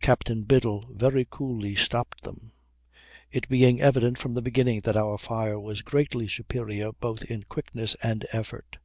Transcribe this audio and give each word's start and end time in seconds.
Captain 0.00 0.42
Biddle 0.42 0.86
very 0.90 1.24
coolly 1.24 1.76
stopped 1.76 2.22
them, 2.24 2.50
"it 3.30 3.48
being 3.48 3.80
evident 3.80 4.18
from 4.18 4.34
the 4.34 4.42
beginning 4.42 4.80
that 4.80 4.96
our 4.96 5.16
fire 5.16 5.56
was 5.60 5.82
greatly 5.82 6.26
superior 6.26 6.90
both 6.92 7.22
in 7.26 7.44
quickness 7.44 7.94
and 8.02 8.24
effect." 8.32 8.78